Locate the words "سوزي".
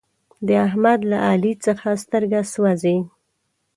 2.53-2.97